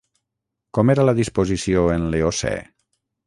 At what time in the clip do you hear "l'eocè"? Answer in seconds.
2.15-2.55